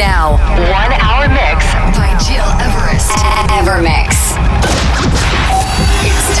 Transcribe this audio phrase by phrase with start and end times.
[0.00, 0.38] Now,
[0.72, 1.74] one hour mix.
[1.94, 3.10] By Gil Everest.
[3.50, 4.16] Evermix.
[6.02, 6.40] It's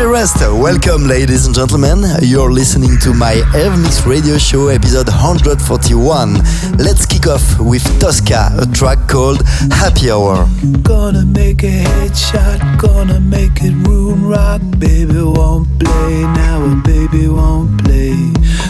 [0.00, 0.12] Gil
[0.58, 2.02] Welcome, ladies and gentlemen.
[2.22, 6.34] You're listening to my Evermix radio show, episode 141.
[6.78, 10.48] Let's kick off with Tosca, a track called Happy Hour.
[10.80, 14.62] Gonna make a headshot, gonna make it room rock.
[14.78, 18.16] Baby won't play now, and baby won't play.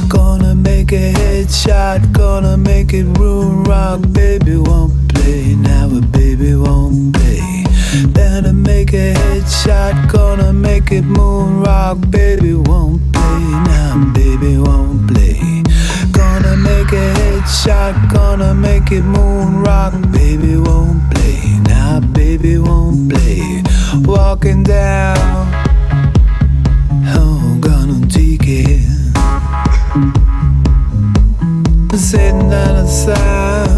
[0.09, 4.01] Gonna make a headshot, gonna make it room rock.
[4.11, 7.60] Baby won't play now, and baby won't play.
[8.09, 11.99] Better make a headshot, gonna make it moon rock.
[12.09, 15.63] Baby won't play now, baby won't play.
[16.11, 19.93] Gonna make a headshot, gonna make it moon rock.
[20.13, 23.63] Baby won't play now, baby won't play.
[24.05, 25.19] Walking down,
[27.19, 28.81] oh, gonna take it.
[31.99, 33.70] Sitting down the sound,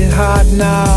[0.00, 0.89] gonna it hot now.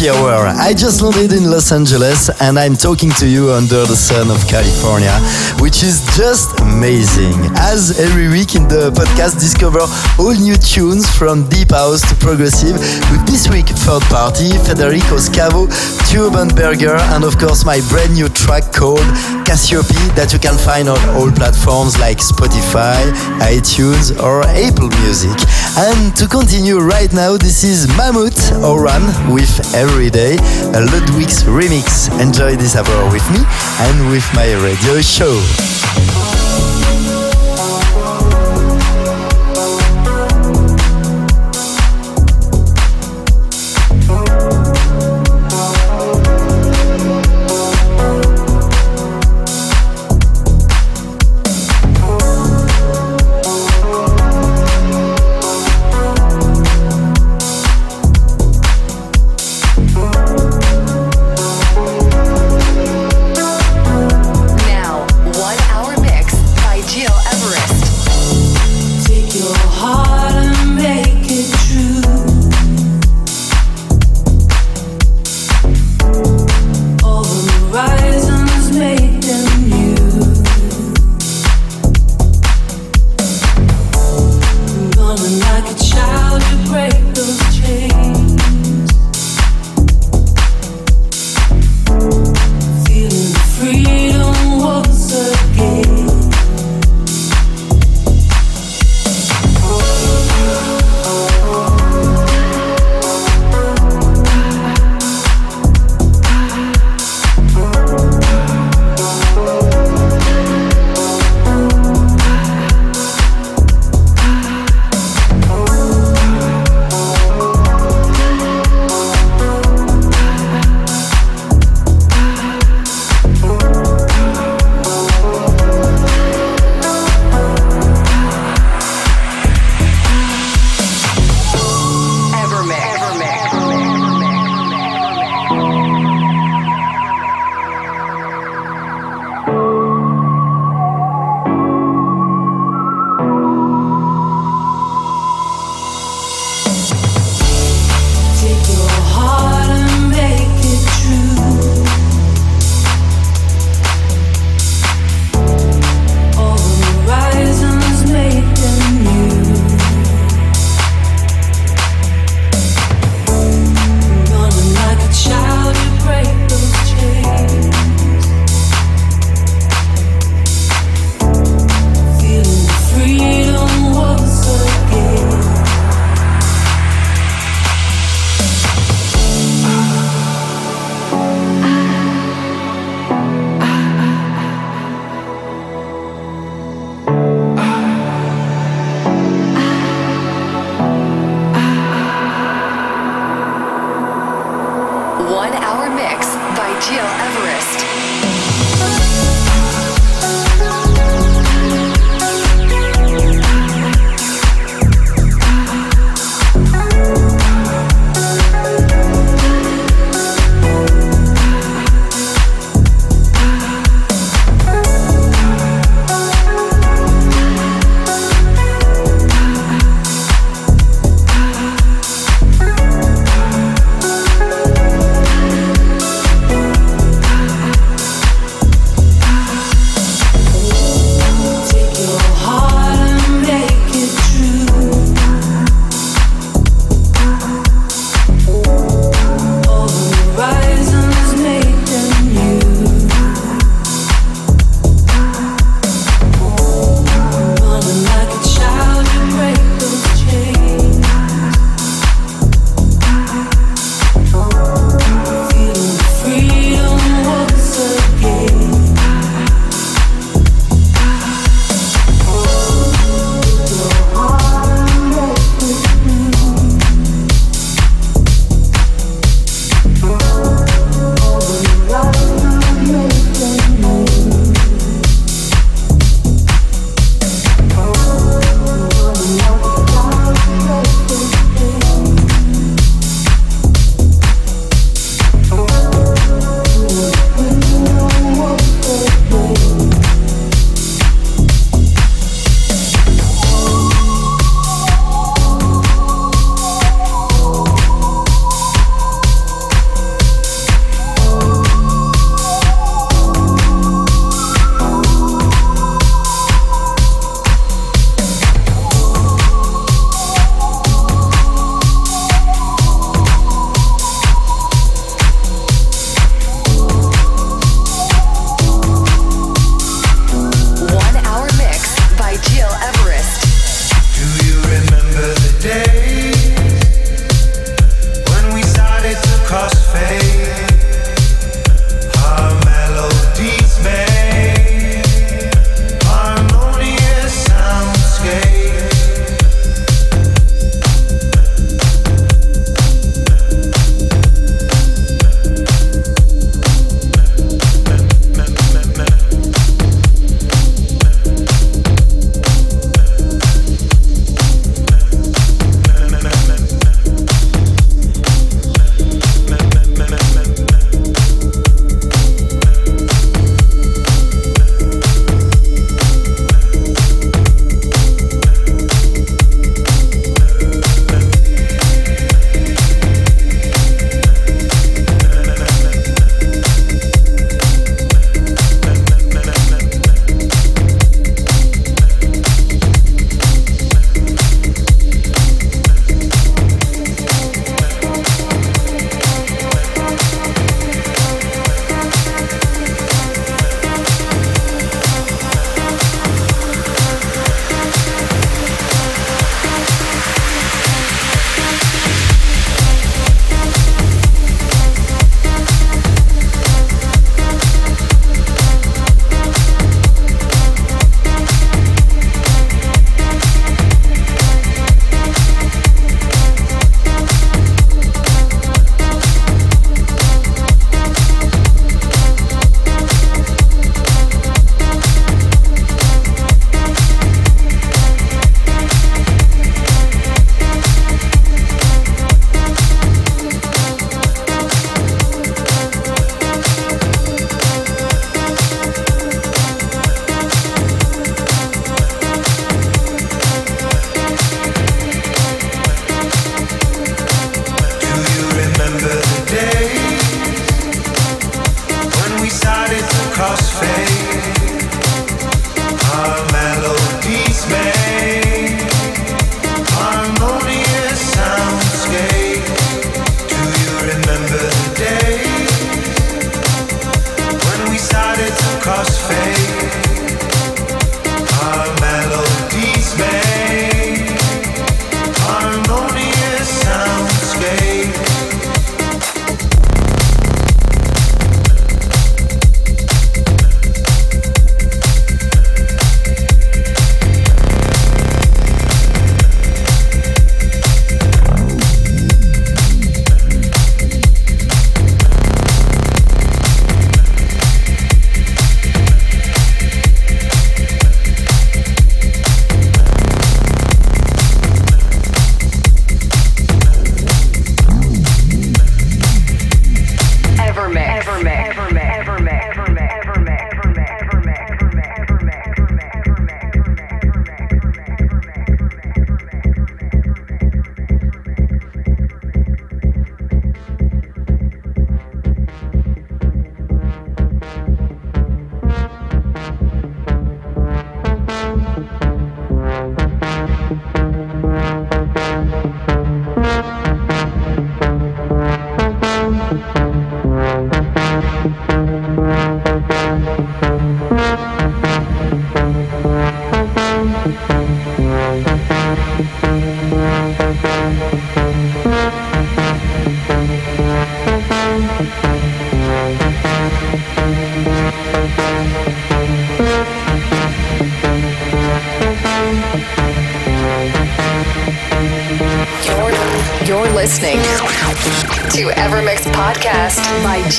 [0.00, 0.46] Happy Hour.
[0.56, 4.40] I just landed in Los Angeles and I'm talking to you under the sun of
[4.48, 5.12] California,
[5.60, 7.36] which is just amazing.
[7.60, 9.84] As every week in the podcast, discover
[10.16, 12.72] all new tunes from deep house to progressive.
[13.12, 15.68] With this week, third party, Federico Scavo,
[16.08, 19.04] Tube & Berger, and of course my brand new track called
[19.44, 22.96] Cassiope that you can find on all platforms like Spotify,
[23.44, 25.36] iTunes, or Apple Music.
[25.76, 30.40] And to continue right now, this is Mammoth Oran with Everyday,
[30.72, 32.08] a Ludwig's remix.
[32.16, 33.44] Enjoy this hour with me
[33.84, 35.36] and with my radio show.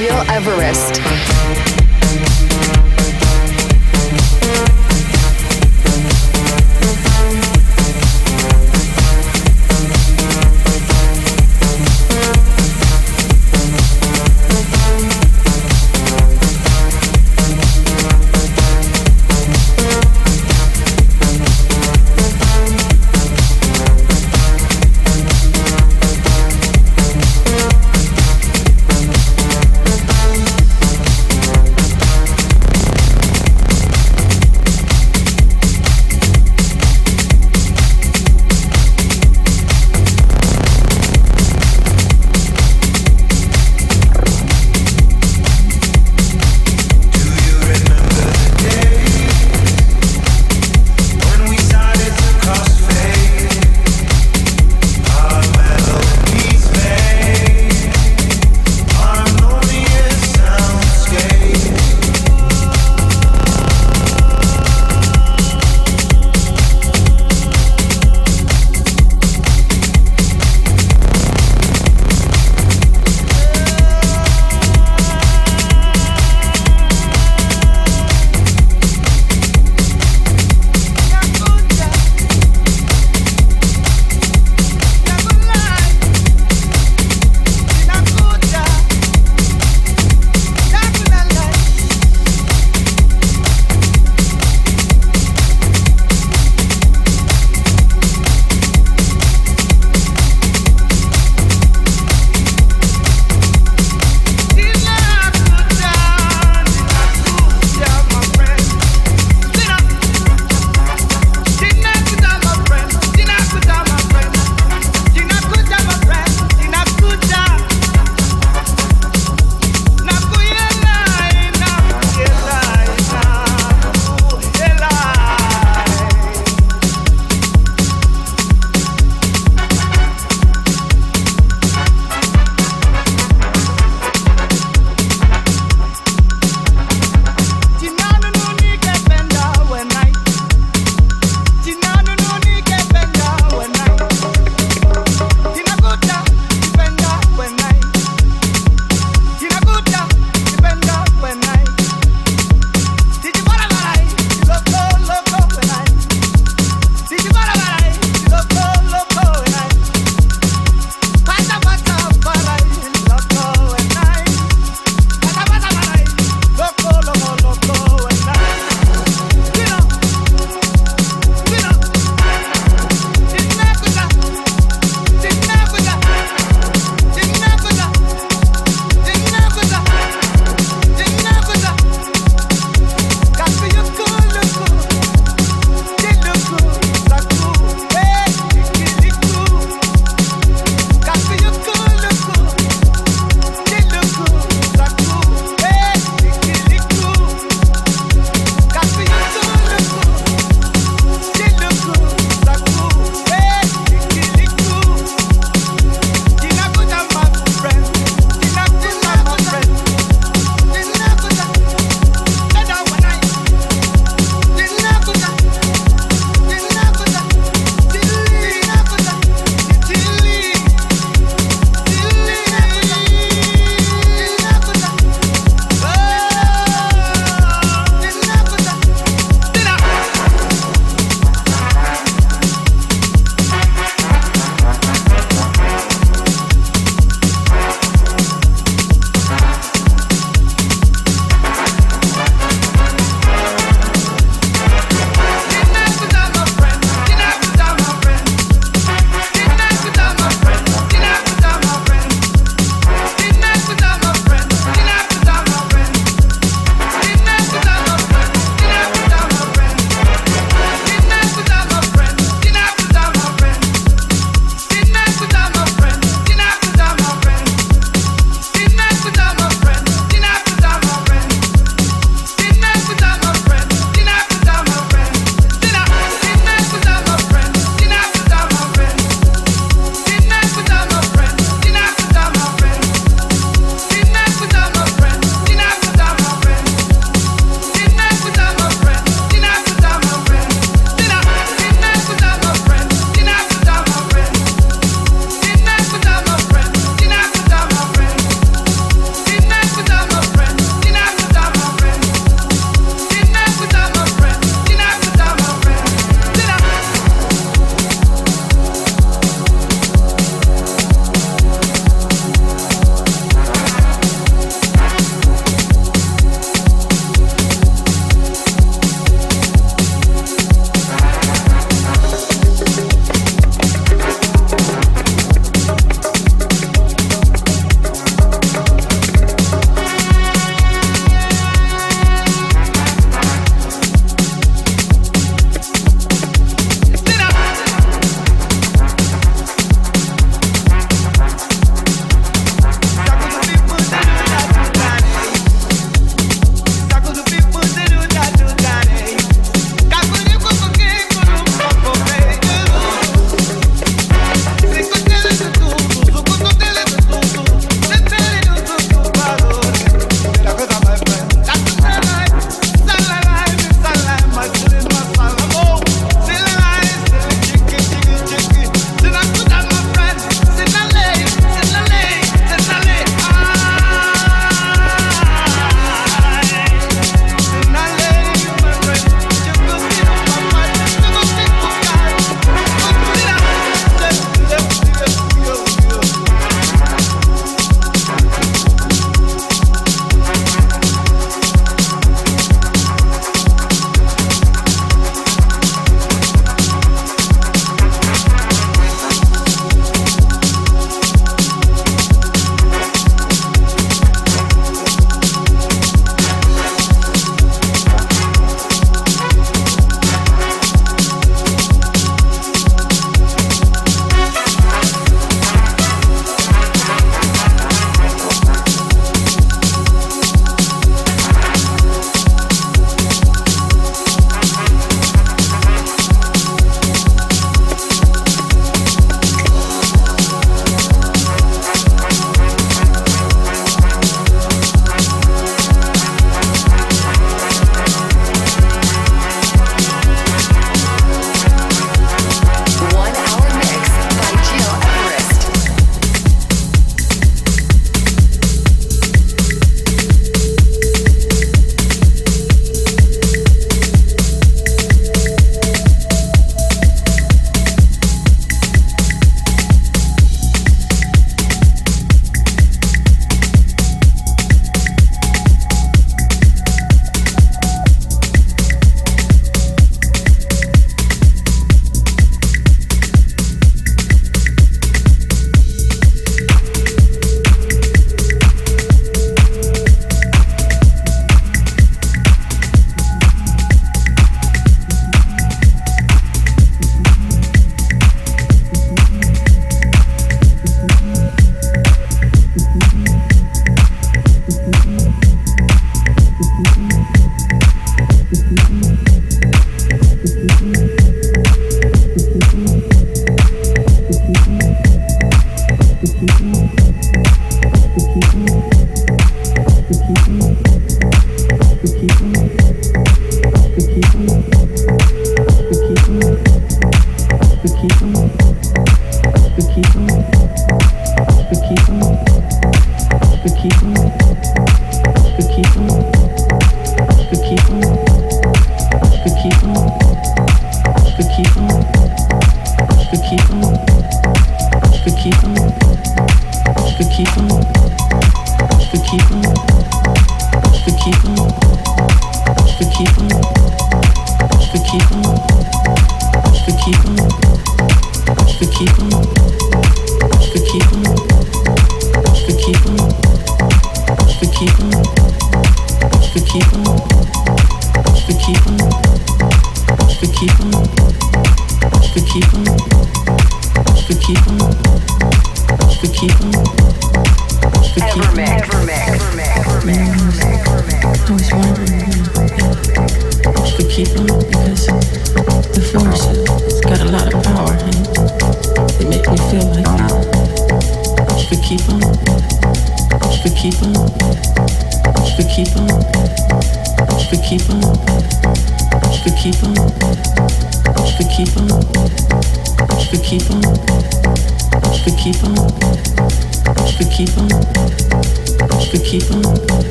[0.00, 1.19] Gil Everest.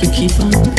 [0.00, 0.77] We keep on.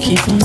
[0.00, 0.40] keep on,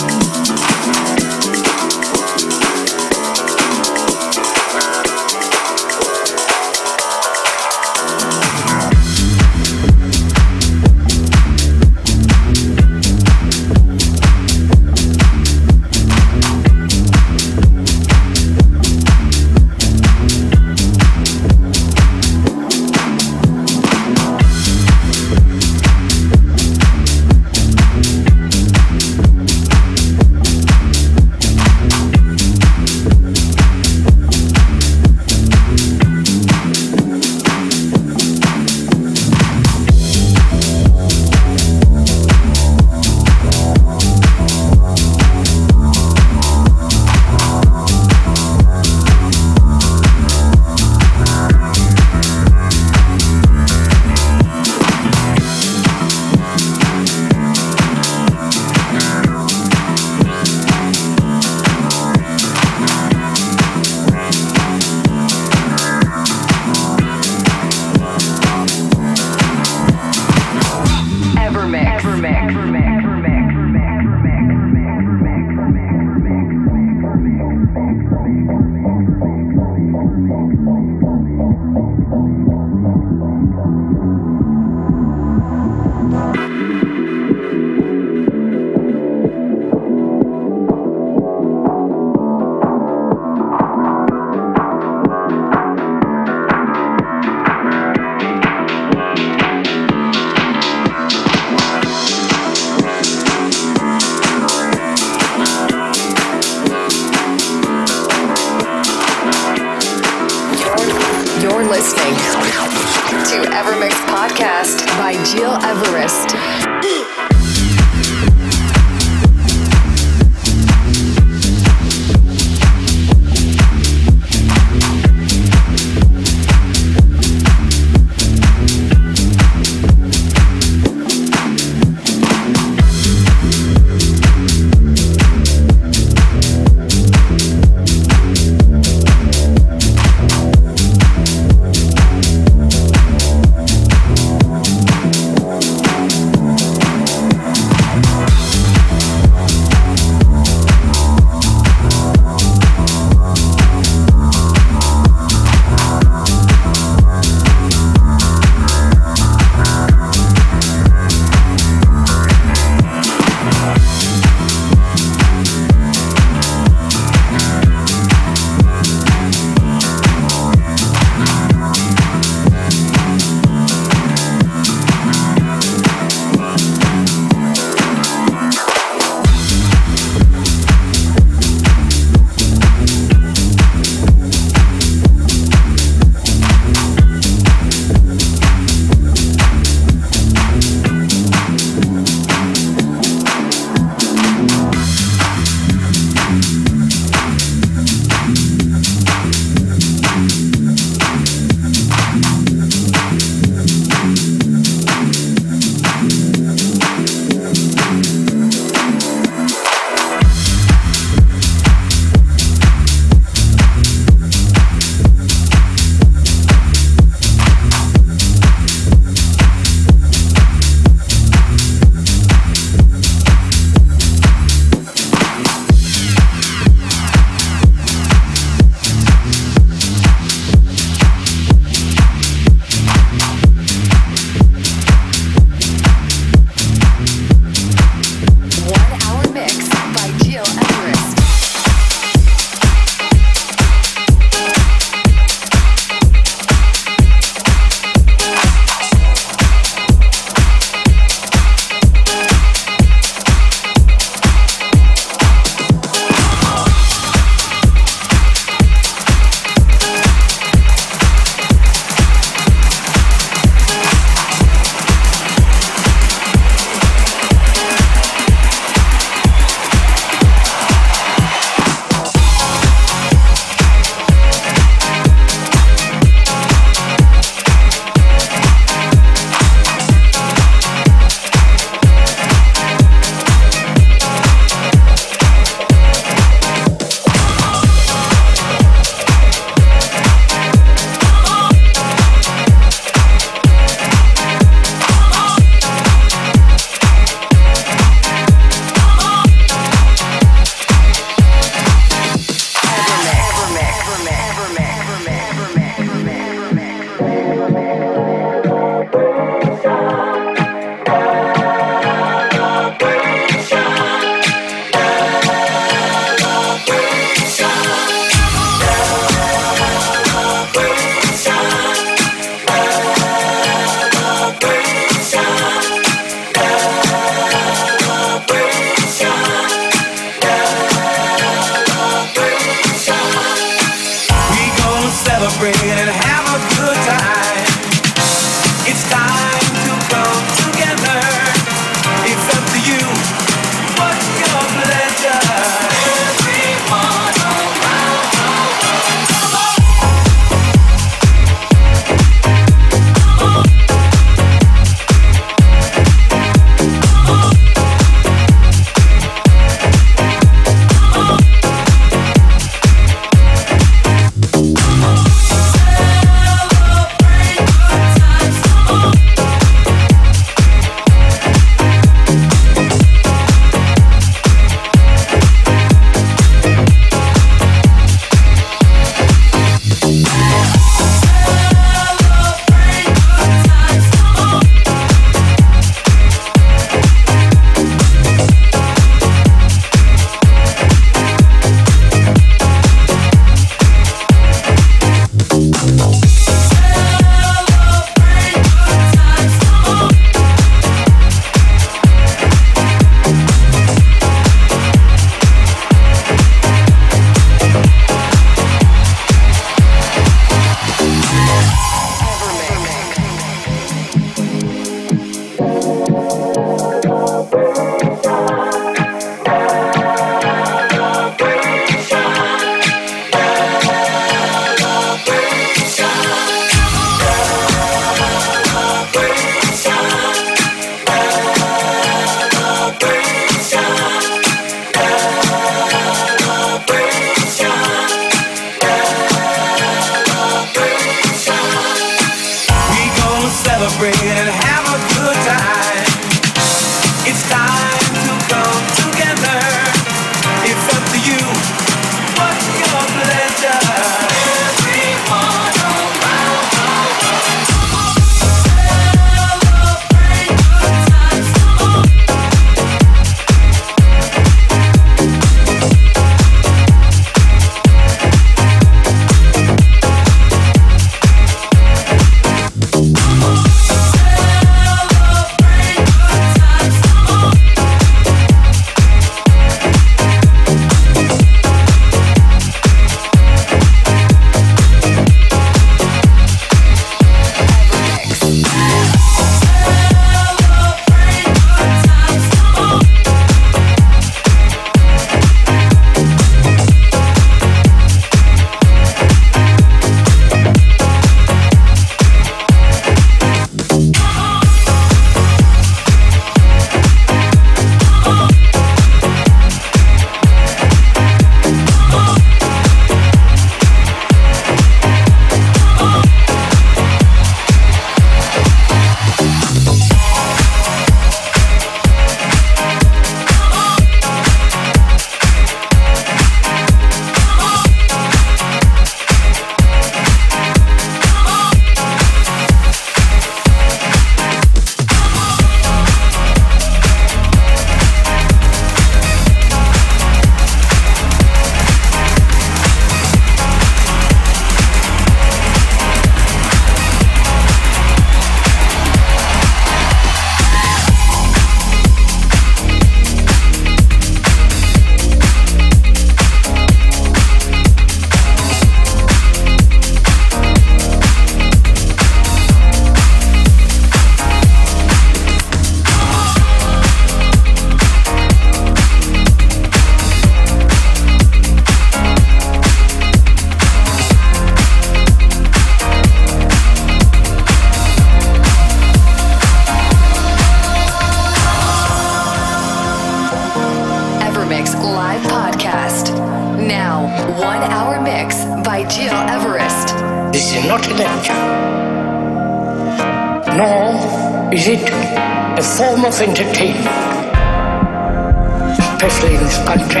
[599.06, 600.00] Especially in this country.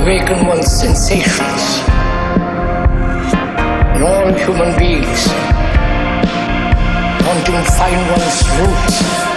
[0.00, 1.78] Awaken one's sensations
[3.94, 5.28] in all human beings,
[7.26, 9.33] wanting to find one's roots.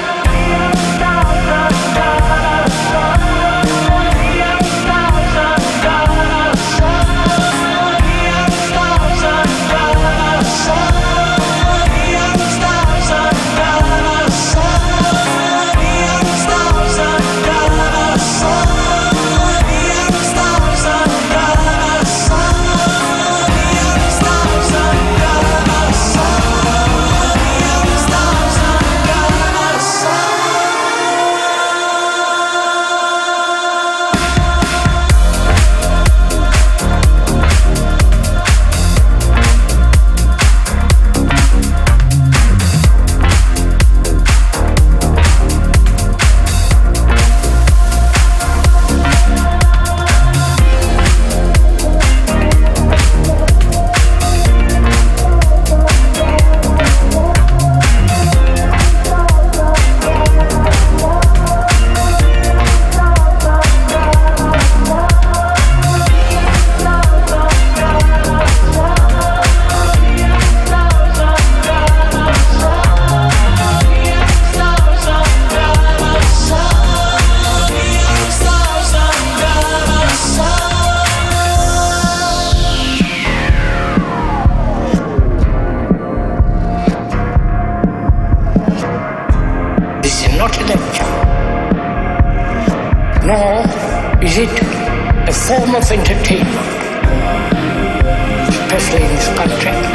[99.30, 99.88] In this.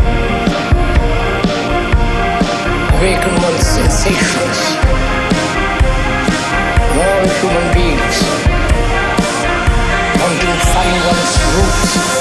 [2.94, 4.82] Awaken sensations
[6.94, 8.16] all human beings,
[10.20, 12.11] wanting to find one's roots.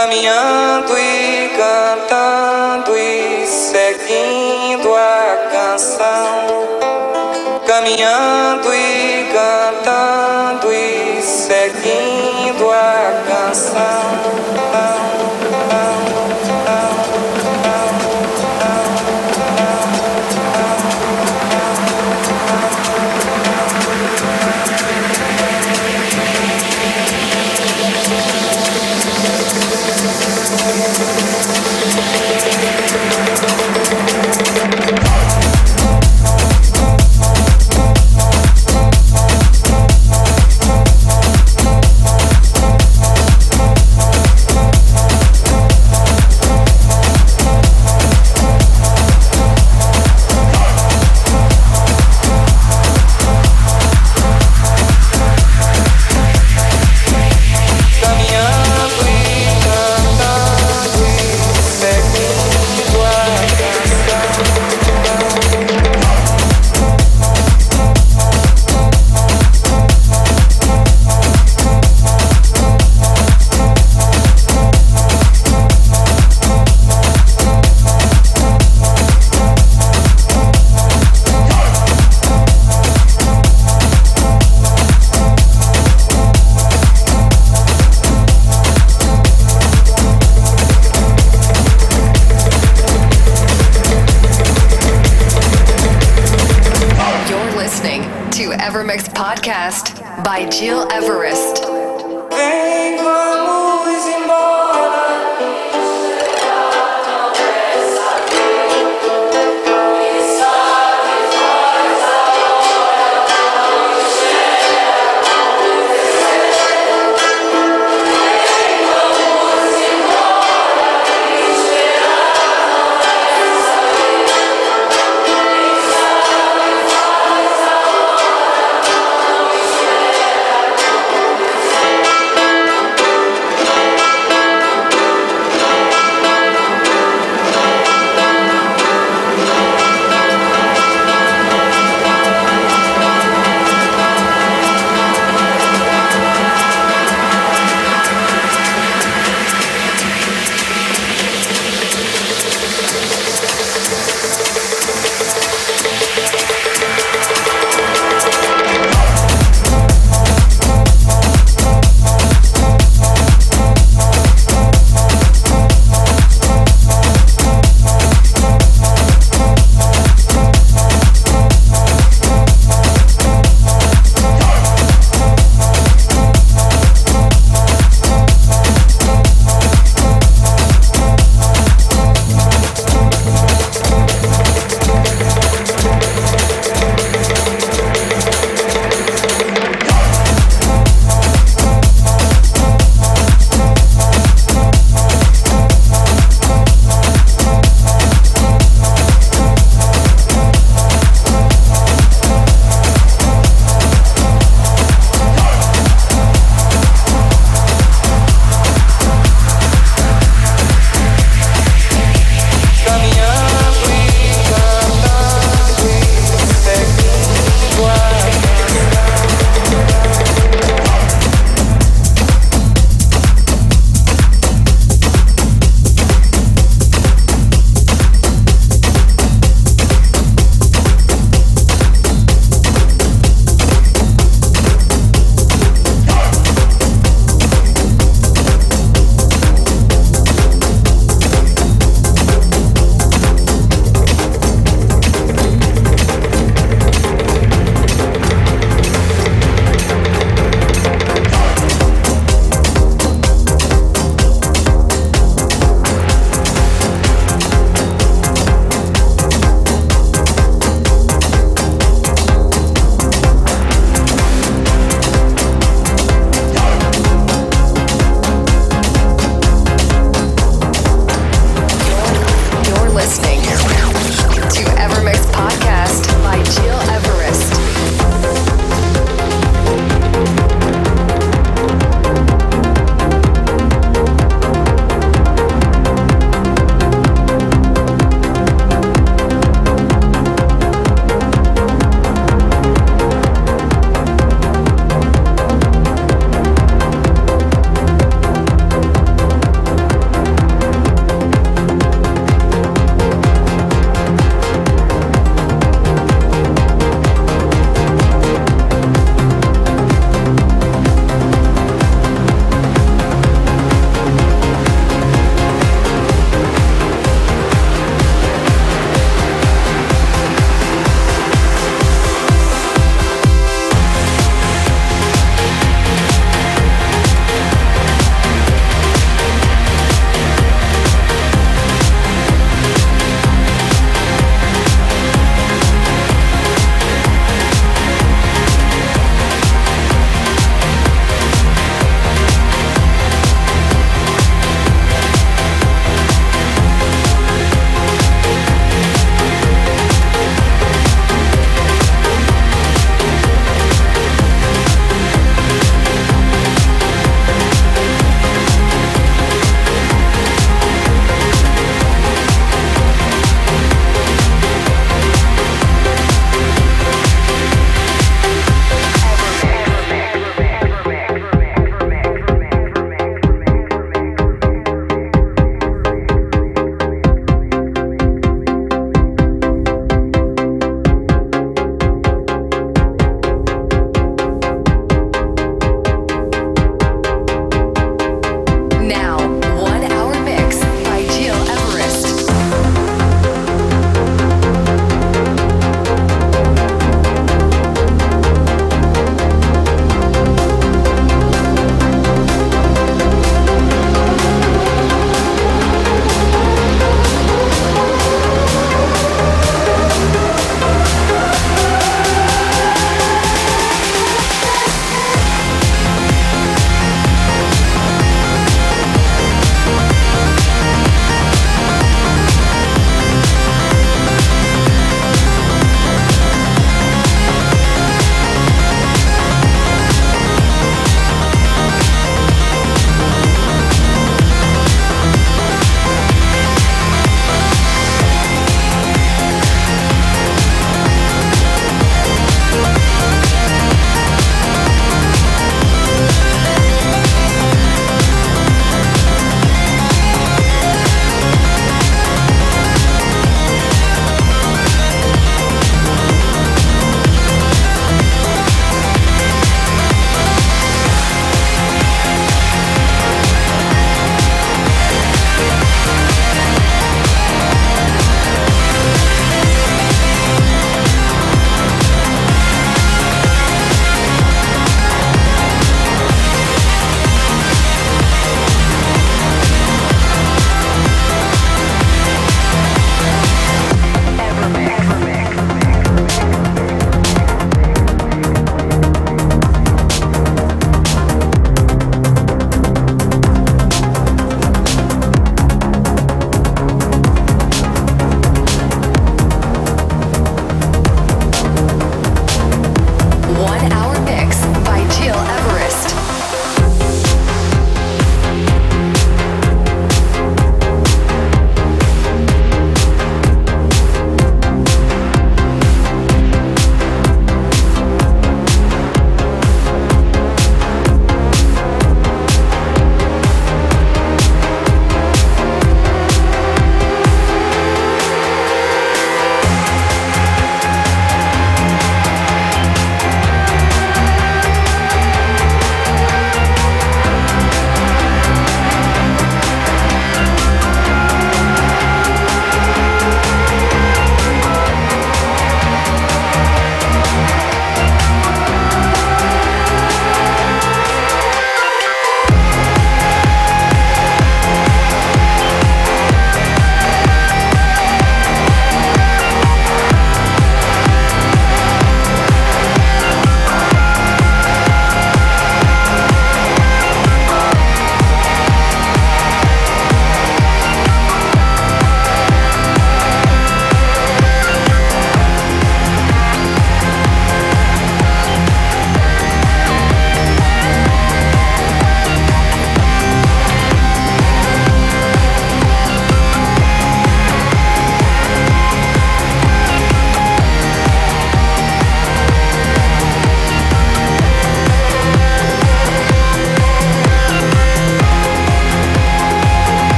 [0.00, 6.46] Caminhando e cantando e seguindo a canção.
[7.66, 8.79] Caminhando e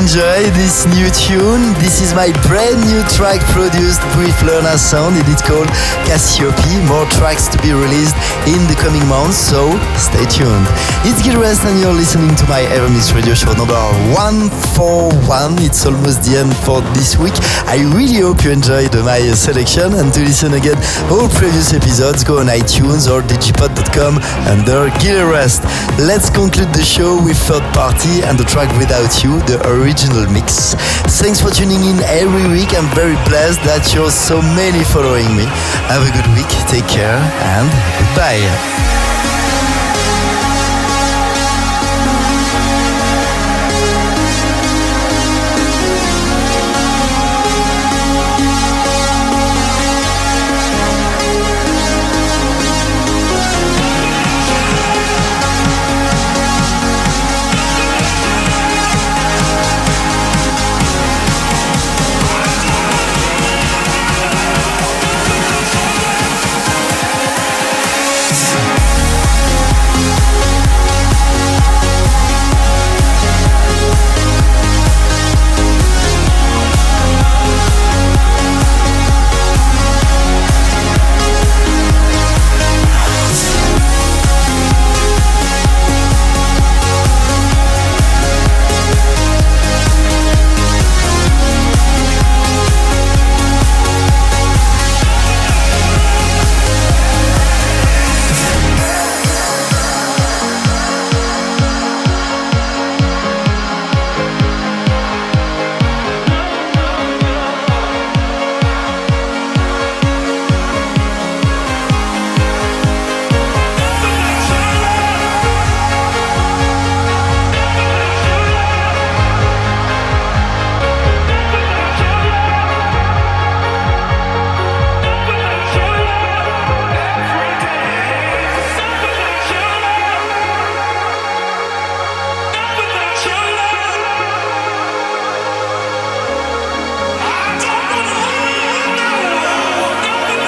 [0.00, 1.60] enjoy this new tune?
[1.84, 5.16] This is my brand new track produced with Lerna Sound.
[5.16, 5.68] And It is called
[6.08, 6.72] Cassiope.
[6.88, 8.16] More tracks to be released
[8.48, 9.68] in the coming months, so
[10.00, 10.64] stay tuned.
[11.04, 13.76] It's Gil Everest and you're listening to my Evermix radio show number
[14.16, 15.60] 141.
[15.60, 17.36] It's almost the end for this week.
[17.68, 20.80] I really hope you enjoyed my selection and to listen again
[21.12, 24.16] all previous episodes, go on iTunes or digipod.com
[24.48, 25.60] under Gil Everest.
[26.00, 29.60] Let's conclude the show with Third Party and the track Without You, the
[29.90, 30.74] original mix.
[31.18, 32.74] Thanks for tuning in every week.
[32.78, 35.44] I'm very blessed that you're so many following me.
[35.90, 37.66] Have a good week, take care, and
[37.98, 39.09] goodbye.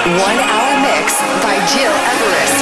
[0.03, 2.52] One hour mix by Gil Everest.